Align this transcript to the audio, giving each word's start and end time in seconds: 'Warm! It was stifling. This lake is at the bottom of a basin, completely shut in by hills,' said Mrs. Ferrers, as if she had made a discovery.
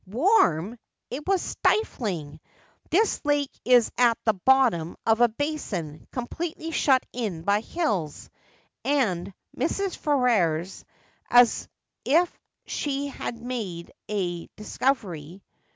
'Warm! 0.07 0.79
It 1.11 1.27
was 1.27 1.43
stifling. 1.43 2.39
This 2.89 3.23
lake 3.23 3.51
is 3.63 3.91
at 3.99 4.17
the 4.25 4.33
bottom 4.33 4.95
of 5.05 5.21
a 5.21 5.27
basin, 5.29 6.07
completely 6.11 6.71
shut 6.71 7.05
in 7.13 7.43
by 7.43 7.59
hills,' 7.61 8.27
said 8.83 9.31
Mrs. 9.55 9.95
Ferrers, 9.95 10.85
as 11.29 11.67
if 12.03 12.35
she 12.65 13.09
had 13.09 13.39
made 13.39 13.91
a 14.09 14.47
discovery. 14.55 15.43